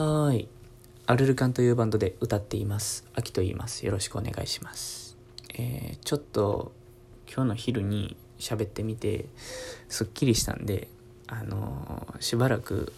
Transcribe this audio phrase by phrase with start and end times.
[0.00, 0.48] はーい。
[1.04, 3.04] アルルカンというバンドで歌っています。
[3.14, 3.84] 秋と言います。
[3.84, 5.18] よろしくお願いします。
[5.58, 6.72] えー、ちょっと
[7.26, 9.26] 今日の昼に喋ってみて、
[9.90, 10.88] すっきりしたんで、
[11.26, 12.94] あのーしばらく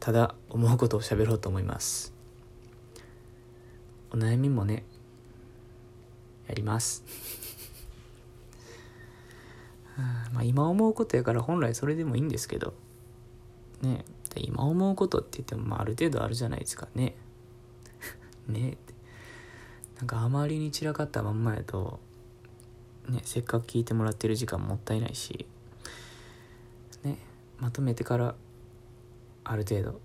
[0.00, 2.14] ただ思うことを喋ろうと思います。
[4.10, 4.84] お悩みもね、
[6.48, 7.04] やります。
[10.32, 12.72] まあ今思うことやから本来それでもいいんですけど、
[13.82, 17.14] ねえで今思うことって言ってもまあある程度あるじゃないですかね。
[18.46, 18.94] ねって。
[19.98, 21.98] なんかあまりに散らかったまんまやと
[23.08, 25.46] ねせっかく聞いてもらってる時間もったいないし
[27.02, 27.16] ね
[27.58, 28.34] まとめてから
[29.44, 30.00] ある程度、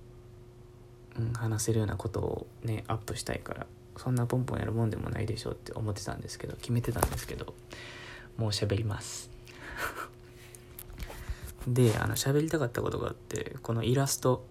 [1.20, 3.67] うん、話せるようなことをねアップしたいから
[3.98, 7.53] そんなポンポンやるもんでもないでしょうって思ってたんですけど決めてたんですけど
[8.38, 9.30] もう喋ります。
[11.68, 14.46] であの喋りたかったことがあってこのイラスト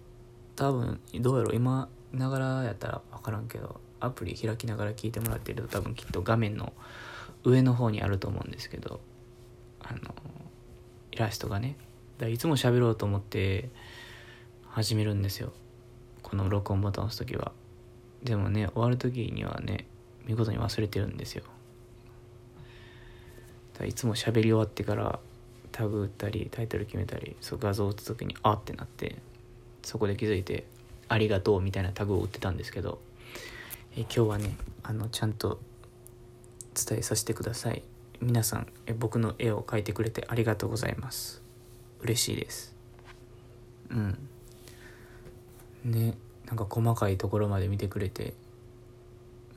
[0.55, 6.73] 多分どうやろ今ながらやったら分からんけどアプリ開きながら聞いてもらってると多分きっと画面の
[7.43, 8.99] 上の方にあると思うんですけど
[9.81, 9.99] あの
[11.11, 11.75] イラストがね
[12.17, 13.69] だいつも喋ろうと思って
[14.69, 15.51] 始めるんですよ。
[16.21, 17.51] この録音ボタンを押す時は。
[18.23, 19.87] でもね終わる時にはね
[20.25, 21.43] 見事に忘れてるんですよ。
[23.85, 25.19] いつも喋り終わってから
[25.71, 29.15] タグ打ったりタイトル決めたりそう画像を打つ時にあってなって
[29.83, 30.65] そこで気づいて
[31.07, 32.99] 「ありがとう」みたいなタグを打ってたんですけど
[33.95, 35.59] え今日はねあのちゃんと
[36.73, 37.83] 伝えさせてください。
[38.21, 41.41] 皆さんえ僕の絵を描いてくれてありがとうございます。
[42.01, 42.75] 嬉しいです。
[43.89, 44.17] うん。
[45.83, 48.33] ねなんか細かいところまで見てくれて、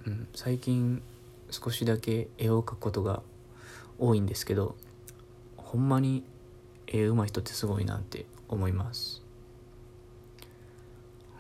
[0.07, 1.03] うん、最近
[1.51, 3.23] 少しだけ絵を描くことが
[3.99, 4.77] 多いんですけど
[5.65, 6.23] ほんまに
[6.87, 9.23] 絵うまい人ってすごいなって思います、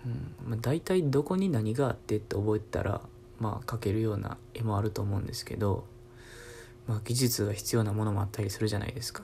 [0.04, 3.00] うんまあ、大体どこに何があってって覚えたら
[3.38, 5.84] まあ描けるような絵もあると思うんですけど、
[6.86, 9.22] まあ、技術が必要なものもあったりするじゃないですか。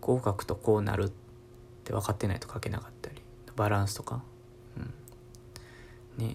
[0.00, 1.12] こう描くとこうなるっ
[1.84, 3.22] て分かってないと描けなかったり
[3.54, 4.22] バランスとか。
[6.18, 6.26] うん。
[6.26, 6.34] ね。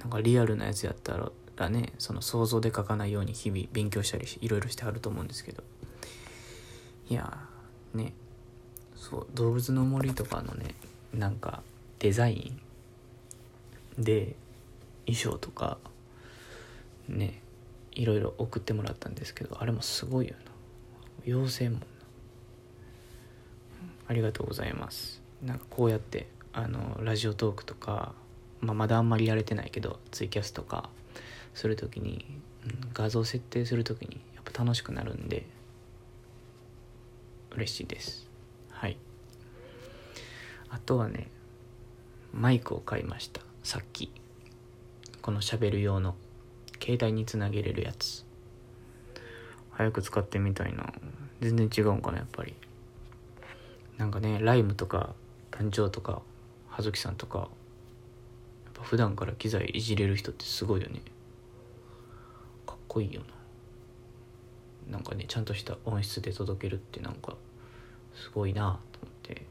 [0.00, 1.16] なんかリアルなやつやった
[1.56, 5.62] らねその想像で描かないように日々勉強したりいろいろしてはると思うんですけど。
[7.12, 7.36] いや
[7.92, 8.14] ね
[8.96, 10.74] そう動物の森とかのね
[11.12, 11.62] なんか
[11.98, 12.54] デザイ
[13.98, 14.34] ンで
[15.04, 15.76] 衣装とか
[17.08, 17.42] ね
[17.90, 20.52] いろいろ送ってもらったんですけどあれもすごいよな。
[21.26, 21.82] 妖精もな。
[24.08, 25.20] ありがとうございます。
[25.42, 28.14] なんかこうやってあのラジオトークとか、
[28.62, 30.88] まあ、まだあんまりやれてないけどツイキャスとか
[31.52, 32.24] する時に、
[32.64, 35.44] うん、画像設定する時にやっぱ楽しくなるんで
[37.62, 38.28] 嬉しいです。
[38.70, 38.96] はい。
[40.68, 41.28] あとはね
[42.32, 43.40] マイクを買いました。
[43.62, 44.10] さっき。
[45.20, 46.16] この喋る用の
[46.82, 48.24] 携帯につなげれるやつ。
[49.70, 50.92] 早く使ってみたいな。
[51.40, 52.54] 全然違うんかなやっぱり。
[53.96, 55.14] なんかねライムとか
[55.52, 56.22] 団長とか
[56.68, 57.48] 葉月さんとかやっ
[58.74, 61.00] ぱ普段から機材いじれる人ってすごいよね。
[62.66, 63.26] かっこいいよな。
[64.90, 67.36] なんかねちゃんとした音質で届けるってなんか
[68.14, 69.46] すごいなと思って。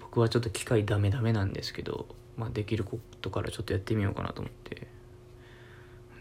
[0.00, 2.06] 僕はちょっと機械ダメダメなんですけど、
[2.36, 4.86] まあ、できることからちょっとやってみようかなと思って、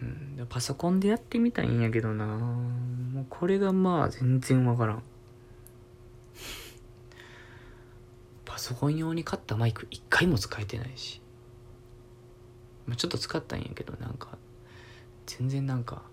[0.02, 2.26] うん、パソコンでやってみたいんやけどな。
[2.26, 5.04] もうこれがまあ全然わからん。
[8.46, 11.20] パソコン用に買ったマイク一回も使えてないし、
[12.86, 14.38] まあ、ちょっと使ったんやけどなんか
[15.26, 16.04] 全然なんか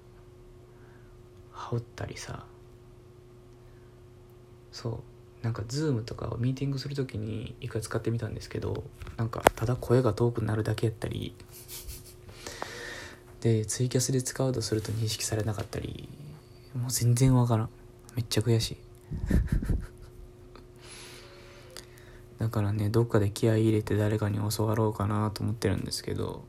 [1.52, 2.44] 羽織ったりさ
[4.72, 5.44] そう。
[5.44, 8.84] なんかズームとかをミーティングする時に一回使ってみたんですけど
[9.16, 11.34] なんかただ声が遠くなるだけやったり
[13.40, 16.08] でツイキャスで使うとすると認識されなかったり
[16.74, 17.70] もう全然わからん。
[18.16, 18.76] めっちゃ悔しい。
[22.38, 26.44] だからねどっかで気合い入れて誰かに教わろうかなと思ってるんですけど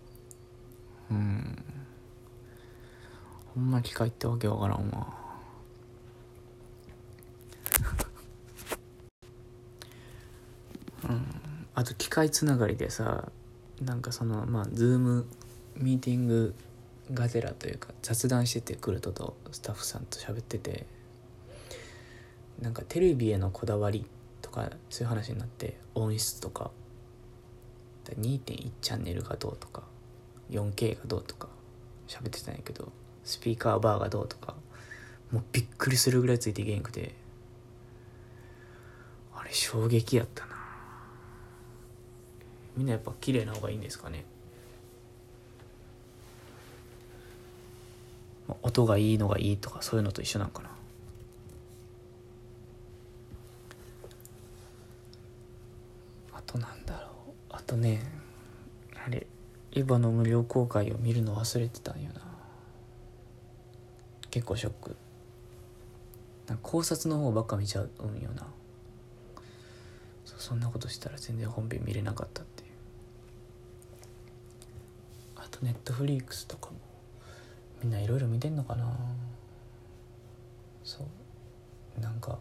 [1.12, 1.64] うん。
[3.54, 5.14] ほんま機械ってわけわからんわ
[11.03, 11.03] うん
[11.76, 13.30] あと機械つながりでさ
[13.82, 15.26] なんかそのまあズーム
[15.78, 16.56] ミーティング
[17.12, 20.86] がてらというか雑談しててクルトとスタッフさんと喋ってて
[22.62, 24.06] なんかテレビへのこだわり
[24.42, 26.72] とかそういう話になって音質とか
[28.06, 29.84] 2.1チャンネルがどうとか
[30.52, 31.48] 4K がどうとか
[32.08, 32.92] 喋ってたんやけど
[33.24, 34.56] スピーカーバーがどうとか
[35.32, 37.16] もうびっくりするぐらいついていけんくて
[39.36, 40.53] あれ衝撃やったな。
[42.76, 44.26] みんなやっぱ綺麗な方がいいんですかね。
[48.62, 50.70] 音がいいのがいいとかそういうのと一緒なんかな。
[56.34, 57.10] あとなんだろう。
[57.50, 58.02] あとね
[59.06, 59.28] あれ
[59.74, 62.22] エヴァの無料公開を見るの忘れてたんよな。
[64.30, 64.96] 結構ショック。
[66.48, 68.48] なんか考察の方ばっか見ちゃうんよな。
[70.26, 72.44] そんなことしたら全然本編見れなかった
[75.44, 76.78] あとネットフリークスとかも
[77.84, 78.98] みんないろいろ見てんのかな。
[80.84, 81.04] そ
[81.98, 82.02] う。
[82.02, 82.40] なんか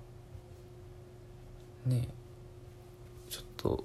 [1.84, 2.08] ねえ
[3.28, 3.84] ちょっと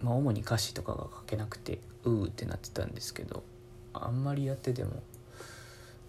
[0.00, 3.42] まあ主に歌詞とかが書けなくてうーってなってたんですけど
[3.92, 5.02] あんまりやってても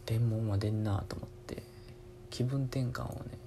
[0.05, 1.63] 伝聞は出んなと思って
[2.29, 3.37] 気分転換をね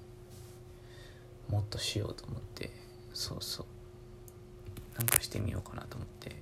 [1.49, 2.69] もっとしようと思って
[3.13, 3.65] そうそう。
[4.97, 6.35] なんかしてみようかなと思って。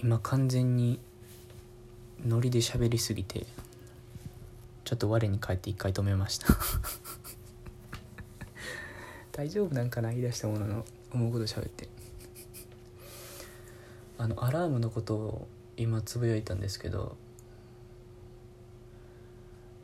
[0.00, 1.00] 今完全に
[2.24, 3.46] ノリで喋りすぎて
[4.84, 6.46] ちょっと我に返って一回止めました。
[9.32, 10.10] 大丈夫なんかな？
[10.10, 11.88] 言い出したものの思うこと喋って。
[14.18, 17.16] あのアラームのことを今つぶやいたんですけど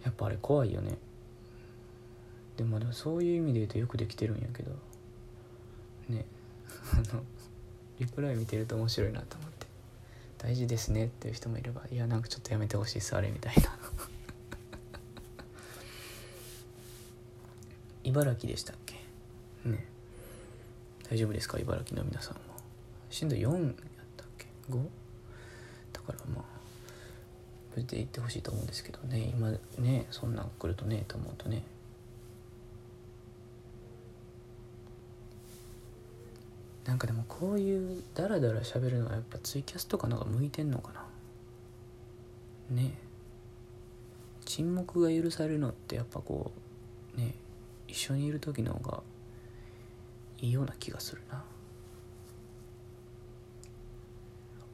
[0.04, 0.96] やっぱあれ怖いよね。
[2.56, 4.70] でもでもそういう意味で言うとよくできてるんやけど。
[6.08, 6.24] ね。
[6.94, 7.24] あの
[7.98, 9.53] リプライ見てると面白いなと思って。
[10.44, 13.62] 大事ですねっていう人もいればいやなんかちょっとやめてほしいっすあれみたいな。
[18.04, 18.96] 茨城でしたっけ？
[19.64, 19.86] ね。
[21.08, 21.58] 大丈夫ですか？
[21.58, 22.40] 茨城の皆さんも。
[23.08, 23.74] 震度4やっ
[24.18, 24.86] たっけ？5?
[25.94, 26.44] だからまあ
[27.74, 29.20] 無事で行ってほしいと思うんですけどね。
[29.34, 31.62] 今ねそんなん来るとねと思うとね。
[36.84, 40.92] なんかでもこういうダラダラ喋るのはやっぱツイキャスとかのが向いてんのか
[42.70, 42.76] な？
[42.76, 42.98] ね。
[44.44, 46.52] 沈黙が許されるのってやっぱこ
[47.16, 47.34] うね
[47.88, 49.02] 一緒にいる時の方が
[50.40, 51.42] いいような気がするな。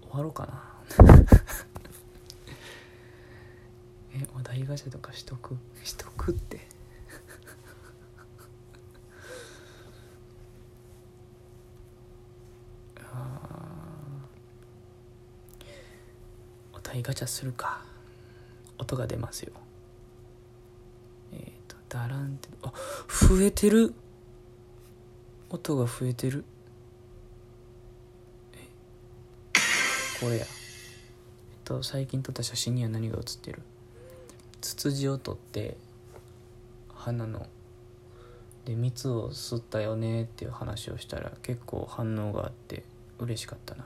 [0.03, 0.65] 終わろうかな。
[4.13, 5.57] えお題ガチャとかしとく？
[5.85, 6.67] しとくって。
[16.83, 17.83] お題ガチャするか。
[18.79, 19.53] 音が出ますよ。
[21.33, 22.73] えっ、ー、とダランってあ
[23.29, 23.95] 増えてる。
[25.51, 26.45] 音が増えてる。
[28.55, 28.57] え？
[30.21, 30.45] これや。
[30.45, 30.47] えっ
[31.65, 33.61] と最近撮った写真には何が写ってる？
[34.63, 35.77] ツツジを取って
[36.95, 37.47] 花の。
[38.65, 42.85] で蜜を吸ったよねっていう話をしたら結構反応があって
[43.19, 43.85] 嬉しかったな。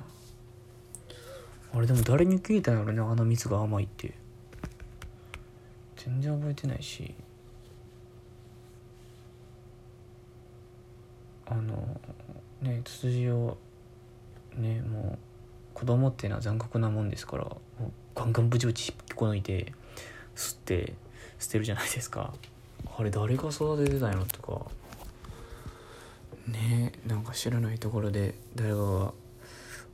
[1.76, 4.14] あれでも誰に聞いたんやろねあの蜜が甘いって。
[5.96, 7.12] 全然覚えてないし。
[11.46, 12.00] あの
[12.62, 13.58] ねツツジを
[14.56, 15.18] ねもう
[15.74, 19.72] 子供っていうのは残酷なもんですからもうガンガンブチブチ引っこ抜いて
[20.36, 20.94] 吸って
[21.38, 22.32] 捨てるじゃないですか。
[22.96, 24.64] あれ誰が育ててたんやろとか。
[26.46, 29.12] ねなんか知らないところで誰かが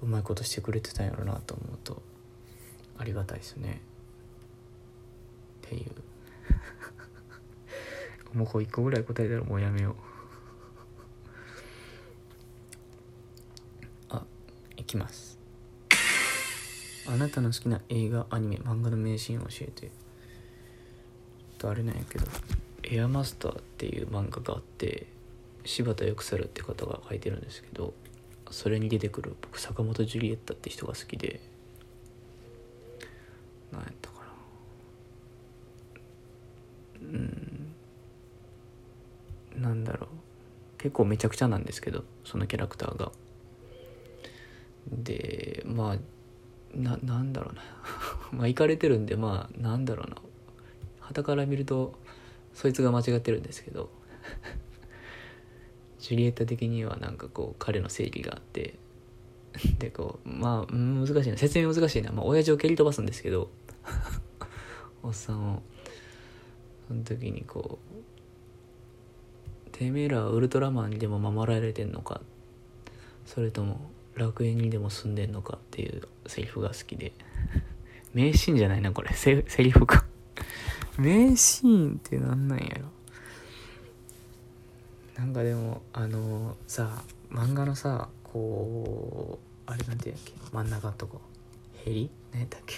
[0.02, 2.02] うまいことしてくれてたんやろなと思うと
[2.98, 3.80] ありがたいですね。
[5.66, 5.90] っていう。
[8.36, 9.94] もうこう1個ぐらい答えたらもうやめよう。
[14.10, 14.24] あ
[14.76, 15.38] いきます。
[17.06, 19.90] あなたの好きな映画アニメ漫画の名シーンを教えて。
[21.60, 22.26] とあれなんやけど
[22.82, 25.06] 「エアマスター」っていう漫画があって
[25.64, 27.92] 柴田育猿って方が書いてるんですけど
[28.50, 31.40] それに出てくる僕坂本ジュリエッタって人が好きで。
[33.72, 34.16] 何やったか
[37.02, 37.08] な。
[39.56, 39.62] うん。
[39.62, 40.08] なんだろう。
[40.78, 43.12] 結構めちゃくちゃなんですけどそのキャラクターが。
[44.90, 45.96] でまあ
[46.76, 47.62] ななんだろうな。
[48.32, 50.16] まあ行かれてるんでまあなんだろうな。
[51.00, 51.94] 傍から見ると
[52.54, 53.99] そいつが間違ってるんですけど。
[56.00, 58.74] ジュリエッタ的にはなんかこう彼の正義があって
[59.78, 61.36] でこうまあ難しいな。
[61.36, 62.12] 説明難しいな。
[62.12, 63.50] まあ親父を蹴り飛ばすんですけど
[65.02, 65.62] おっさんを。
[66.88, 67.78] その時にこ
[69.68, 72.20] うてめえらはウルトラマンにでも守られてんのか。
[73.26, 75.56] それとも楽園にでも住んでんのか。
[75.56, 77.12] っていうセリフが好きで。
[78.12, 79.12] 名シーンじゃないなこれ。
[79.12, 80.04] セセリフか。
[80.98, 82.88] 名シーンってなんなんやろ
[85.20, 90.32] なんかでもあのさ漫画のさこうあれなんていうんやっけ？
[90.50, 91.20] 真ん中のとこ。
[91.84, 92.10] ヘリ？
[92.32, 92.76] 何やったっけ？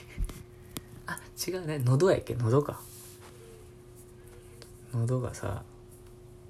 [1.07, 1.81] あ違うね。
[1.85, 2.35] 喉やっけ？
[2.35, 2.81] 喉か。
[4.93, 5.63] 喉がさ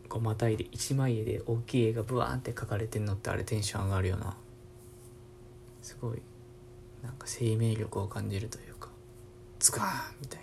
[0.09, 4.35] こうまたいで一枚絵で大きい絵がブワーンって描かれてんのってあれテンション上がるよな。
[5.83, 6.23] すごい
[7.03, 8.89] なんか生命力を感じるというか
[9.59, 10.41] ズガーンみたい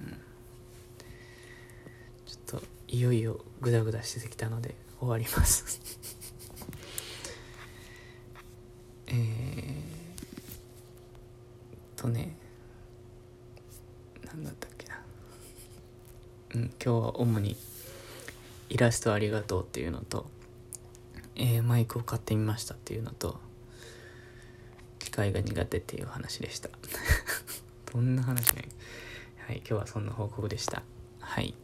[0.00, 0.06] な。
[0.06, 0.12] うん。
[2.26, 5.80] ちょっといよいよグダグダしてきたので終わります。
[9.08, 9.16] えー
[11.96, 12.36] とね
[14.24, 15.00] 何だったっけな。
[16.54, 17.56] うん今日は主に
[18.68, 20.26] イラストありがとうっていうのと、
[21.34, 23.40] えーマイクを買ってみましたっていうのと
[24.98, 26.70] 機械が苦手っていう話でした。
[27.92, 28.68] どんな話ね
[29.46, 30.82] はい今日はそんな報告でした。
[31.20, 31.54] はい。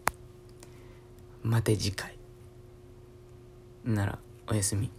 [1.42, 2.18] また次回。
[3.84, 4.90] ならおやすみ。